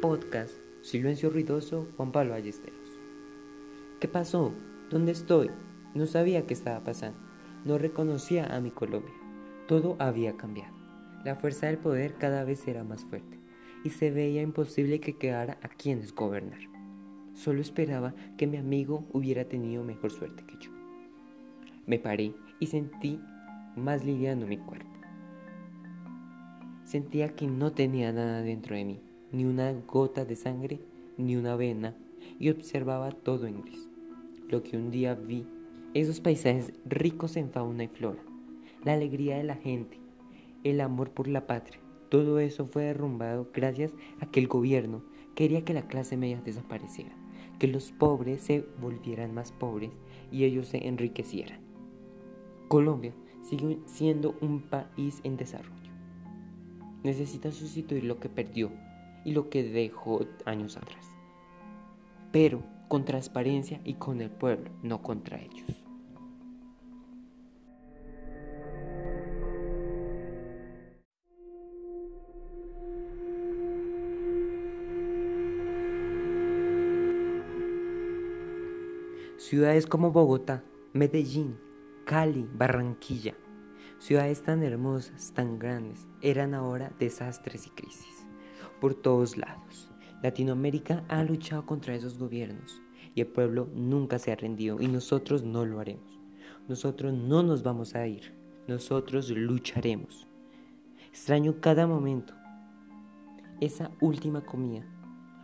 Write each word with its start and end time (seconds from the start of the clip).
Podcast 0.00 0.54
Silencio 0.80 1.28
Ruidoso 1.28 1.86
Juan 1.96 2.10
Pablo 2.10 2.30
Ballesteros. 2.30 2.98
¿Qué 4.00 4.08
pasó? 4.08 4.54
¿Dónde 4.88 5.12
estoy? 5.12 5.50
No 5.94 6.06
sabía 6.06 6.46
qué 6.46 6.54
estaba 6.54 6.82
pasando. 6.82 7.18
No 7.66 7.76
reconocía 7.76 8.46
a 8.46 8.60
mi 8.60 8.70
Colombia. 8.70 9.12
Todo 9.68 9.96
había 9.98 10.38
cambiado. 10.38 10.74
La 11.22 11.36
fuerza 11.36 11.66
del 11.66 11.76
poder 11.76 12.14
cada 12.14 12.44
vez 12.44 12.66
era 12.66 12.82
más 12.82 13.04
fuerte 13.04 13.38
y 13.84 13.90
se 13.90 14.10
veía 14.10 14.40
imposible 14.40 15.00
que 15.00 15.18
quedara 15.18 15.58
a 15.62 15.68
quienes 15.68 16.14
gobernar. 16.14 16.60
Solo 17.34 17.60
esperaba 17.60 18.14
que 18.38 18.46
mi 18.46 18.56
amigo 18.56 19.06
hubiera 19.12 19.44
tenido 19.44 19.84
mejor 19.84 20.12
suerte 20.12 20.44
que 20.46 20.56
yo. 20.64 20.70
Me 21.86 21.98
paré 21.98 22.32
y 22.58 22.66
sentí 22.68 23.20
más 23.76 24.02
liviano 24.02 24.46
mi 24.46 24.56
cuerpo. 24.56 24.88
Sentía 26.84 27.36
que 27.36 27.46
no 27.46 27.72
tenía 27.72 28.12
nada 28.12 28.40
dentro 28.40 28.74
de 28.74 28.84
mí, 28.84 29.02
ni 29.32 29.44
una 29.44 29.72
gota 29.72 30.24
de 30.24 30.36
sangre, 30.36 30.80
ni 31.16 31.36
una 31.36 31.56
vena, 31.56 31.96
y 32.38 32.50
observaba 32.50 33.10
todo 33.10 33.46
en 33.46 33.62
gris. 33.62 33.88
Lo 34.48 34.62
que 34.62 34.76
un 34.76 34.90
día 34.90 35.14
vi, 35.14 35.46
esos 35.94 36.20
paisajes 36.20 36.72
ricos 36.84 37.36
en 37.36 37.50
fauna 37.50 37.84
y 37.84 37.88
flora, 37.88 38.22
la 38.84 38.94
alegría 38.94 39.36
de 39.36 39.44
la 39.44 39.56
gente, 39.56 39.98
el 40.64 40.80
amor 40.80 41.10
por 41.10 41.28
la 41.28 41.46
patria, 41.46 41.80
todo 42.08 42.40
eso 42.40 42.66
fue 42.66 42.84
derrumbado 42.84 43.48
gracias 43.54 43.94
a 44.20 44.26
que 44.26 44.40
el 44.40 44.48
gobierno 44.48 45.02
quería 45.34 45.64
que 45.64 45.74
la 45.74 45.86
clase 45.86 46.16
media 46.16 46.40
desapareciera, 46.44 47.14
que 47.58 47.68
los 47.68 47.92
pobres 47.92 48.40
se 48.42 48.66
volvieran 48.80 49.32
más 49.32 49.52
pobres 49.52 49.90
y 50.32 50.44
ellos 50.44 50.68
se 50.68 50.88
enriquecieran. 50.88 51.60
Colombia 52.68 53.12
sigue 53.42 53.78
siendo 53.86 54.36
un 54.40 54.60
país 54.60 55.20
en 55.22 55.36
desarrollo. 55.36 55.90
Necesita 57.02 57.52
sustituir 57.52 58.04
lo 58.04 58.18
que 58.18 58.28
perdió 58.28 58.70
y 59.24 59.32
lo 59.32 59.50
que 59.50 59.62
dejó 59.62 60.26
años 60.44 60.76
atrás. 60.76 61.06
Pero 62.32 62.62
con 62.88 63.04
transparencia 63.04 63.80
y 63.84 63.94
con 63.94 64.20
el 64.20 64.30
pueblo, 64.30 64.70
no 64.82 65.02
contra 65.02 65.40
ellos. 65.40 65.80
Ciudades 79.36 79.86
como 79.86 80.12
Bogotá, 80.12 80.62
Medellín, 80.92 81.58
Cali, 82.04 82.48
Barranquilla, 82.54 83.34
ciudades 83.98 84.42
tan 84.42 84.62
hermosas, 84.62 85.32
tan 85.32 85.58
grandes, 85.58 86.06
eran 86.20 86.54
ahora 86.54 86.92
desastres 86.98 87.66
y 87.66 87.70
crisis. 87.70 88.19
Por 88.80 88.94
todos 88.94 89.36
lados, 89.36 89.90
Latinoamérica 90.22 91.04
ha 91.08 91.22
luchado 91.22 91.66
contra 91.66 91.94
esos 91.94 92.18
gobiernos 92.18 92.80
y 93.14 93.20
el 93.20 93.26
pueblo 93.26 93.68
nunca 93.74 94.18
se 94.18 94.32
ha 94.32 94.36
rendido 94.36 94.80
y 94.80 94.88
nosotros 94.88 95.42
no 95.42 95.66
lo 95.66 95.80
haremos. 95.80 96.18
Nosotros 96.66 97.12
no 97.12 97.42
nos 97.42 97.62
vamos 97.62 97.94
a 97.94 98.06
ir, 98.06 98.32
nosotros 98.66 99.30
lucharemos. 99.30 100.26
Extraño 101.08 101.60
cada 101.60 101.86
momento, 101.86 102.32
esa 103.60 103.90
última 104.00 104.46
comida, 104.46 104.86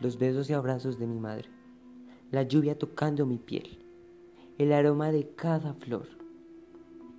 los 0.00 0.18
besos 0.18 0.48
y 0.48 0.54
abrazos 0.54 0.98
de 0.98 1.06
mi 1.06 1.18
madre, 1.18 1.50
la 2.30 2.44
lluvia 2.44 2.78
tocando 2.78 3.26
mi 3.26 3.36
piel, 3.36 3.84
el 4.56 4.72
aroma 4.72 5.12
de 5.12 5.28
cada 5.34 5.74
flor, 5.74 6.08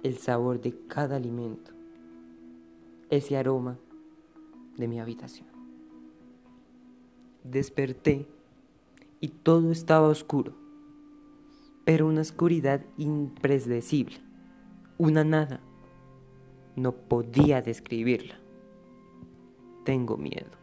el 0.01 0.17
sabor 0.17 0.59
de 0.59 0.75
cada 0.87 1.17
alimento, 1.17 1.71
ese 3.11 3.37
aroma 3.37 3.77
de 4.77 4.87
mi 4.87 4.99
habitación. 4.99 5.58
Desperté 7.43 8.27
y 9.21 9.29
todo 9.29 9.71
estaba 9.71 10.07
oscuro, 10.07 10.53
pero 11.85 12.07
una 12.07 12.21
oscuridad 12.21 12.81
impredecible, 12.97 14.17
una 14.97 15.23
nada. 15.23 15.61
No 16.75 16.91
podía 16.91 17.61
describirla. 17.61 18.39
Tengo 19.85 20.17
miedo. 20.17 20.59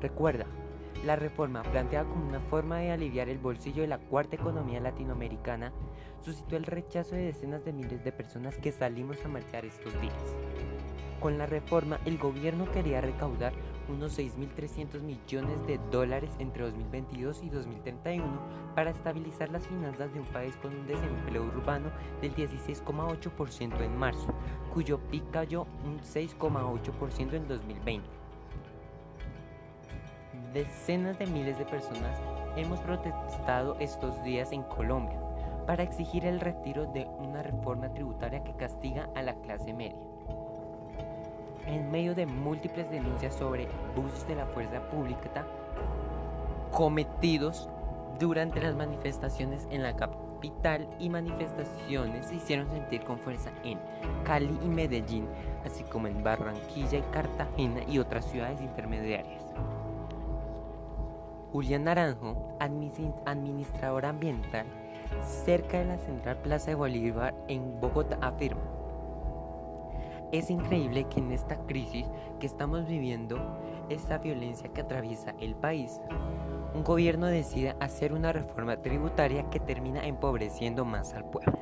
Recuerda, 0.00 0.46
la 1.04 1.16
reforma, 1.16 1.62
planteada 1.62 2.08
como 2.08 2.28
una 2.28 2.40
forma 2.40 2.78
de 2.78 2.90
aliviar 2.90 3.28
el 3.28 3.38
bolsillo 3.38 3.82
de 3.82 3.88
la 3.88 3.98
cuarta 3.98 4.36
economía 4.36 4.80
latinoamericana, 4.80 5.72
suscitó 6.20 6.56
el 6.56 6.64
rechazo 6.64 7.14
de 7.14 7.26
decenas 7.26 7.64
de 7.64 7.72
miles 7.72 8.04
de 8.04 8.12
personas 8.12 8.56
que 8.56 8.72
salimos 8.72 9.24
a 9.24 9.28
marchar 9.28 9.64
estos 9.64 9.92
días. 10.00 10.34
Con 11.20 11.38
la 11.38 11.46
reforma, 11.46 11.98
el 12.04 12.18
gobierno 12.18 12.70
quería 12.72 13.00
recaudar 13.00 13.52
unos 13.88 14.18
6.300 14.18 15.00
millones 15.00 15.66
de 15.66 15.78
dólares 15.90 16.30
entre 16.38 16.64
2022 16.64 17.42
y 17.42 17.48
2031 17.48 18.24
para 18.74 18.90
estabilizar 18.90 19.50
las 19.50 19.66
finanzas 19.66 20.12
de 20.12 20.20
un 20.20 20.26
país 20.26 20.56
con 20.56 20.76
un 20.76 20.86
desempleo 20.86 21.44
urbano 21.44 21.90
del 22.20 22.34
16,8% 22.34 23.80
en 23.80 23.96
marzo, 23.96 24.34
cuyo 24.74 24.98
pico 25.10 25.26
cayó 25.32 25.66
un 25.84 26.00
6,8% 26.00 27.32
en 27.32 27.48
2020 27.48 28.15
decenas 30.56 31.18
de 31.18 31.26
miles 31.26 31.58
de 31.58 31.66
personas 31.66 32.18
hemos 32.56 32.80
protestado 32.80 33.76
estos 33.78 34.22
días 34.24 34.52
en 34.52 34.62
Colombia 34.62 35.20
para 35.66 35.82
exigir 35.82 36.24
el 36.24 36.40
retiro 36.40 36.86
de 36.86 37.06
una 37.18 37.42
reforma 37.42 37.92
tributaria 37.92 38.42
que 38.42 38.54
castiga 38.54 39.10
a 39.14 39.22
la 39.22 39.34
clase 39.34 39.74
media. 39.74 40.00
En 41.66 41.90
medio 41.90 42.14
de 42.14 42.24
múltiples 42.24 42.90
denuncias 42.90 43.34
sobre 43.34 43.68
abusos 43.92 44.26
de 44.28 44.36
la 44.36 44.46
fuerza 44.46 44.80
pública 44.88 45.44
cometidos 46.72 47.68
durante 48.18 48.60
las 48.62 48.74
manifestaciones 48.74 49.66
en 49.70 49.82
la 49.82 49.94
capital 49.94 50.88
y 50.98 51.10
manifestaciones 51.10 52.26
se 52.26 52.36
hicieron 52.36 52.70
sentir 52.70 53.02
con 53.02 53.18
fuerza 53.18 53.50
en 53.62 53.78
Cali 54.24 54.58
y 54.64 54.68
Medellín, 54.68 55.28
así 55.66 55.82
como 55.84 56.06
en 56.06 56.22
Barranquilla 56.24 56.98
y 56.98 57.02
Cartagena 57.12 57.82
y 57.86 57.98
otras 57.98 58.24
ciudades 58.24 58.62
intermediarias. 58.62 59.42
Julián 61.56 61.84
Naranjo, 61.84 62.36
administrador 62.60 64.04
ambiental, 64.04 64.66
cerca 65.22 65.78
de 65.78 65.86
la 65.86 65.96
central 65.96 66.36
Plaza 66.42 66.66
de 66.66 66.74
Bolívar 66.74 67.34
en 67.48 67.80
Bogotá, 67.80 68.18
afirma, 68.20 68.60
es 70.32 70.50
increíble 70.50 71.04
que 71.04 71.20
en 71.20 71.32
esta 71.32 71.56
crisis 71.64 72.04
que 72.38 72.46
estamos 72.46 72.86
viviendo, 72.86 73.38
esta 73.88 74.18
violencia 74.18 74.68
que 74.68 74.82
atraviesa 74.82 75.34
el 75.40 75.54
país, 75.54 75.98
un 76.74 76.84
gobierno 76.84 77.26
decida 77.26 77.74
hacer 77.80 78.12
una 78.12 78.34
reforma 78.34 78.82
tributaria 78.82 79.48
que 79.48 79.58
termina 79.58 80.06
empobreciendo 80.06 80.84
más 80.84 81.14
al 81.14 81.24
pueblo. 81.24 81.58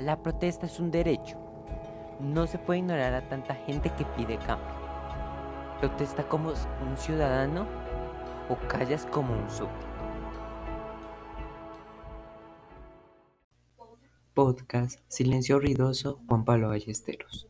La 0.00 0.16
protesta 0.16 0.64
es 0.64 0.80
un 0.80 0.90
derecho. 0.90 1.36
No 2.18 2.46
se 2.46 2.56
puede 2.56 2.78
ignorar 2.78 3.12
a 3.12 3.28
tanta 3.28 3.54
gente 3.54 3.90
que 3.90 4.06
pide 4.06 4.38
cambio. 4.38 4.74
Protesta 5.80 6.26
como 6.26 6.48
un 6.48 6.96
ciudadano 6.96 7.84
o 8.48 8.56
callas 8.68 9.06
como 9.06 9.32
un 9.32 9.50
súbdito. 9.50 9.86
Podcast 14.34 15.00
Silencio 15.08 15.58
Ruidoso 15.58 16.20
Juan 16.28 16.44
Pablo 16.44 16.68
Ballesteros. 16.68 17.48